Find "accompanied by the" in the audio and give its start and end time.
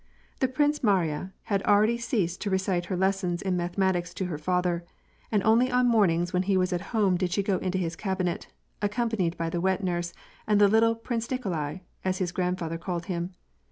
8.81-9.61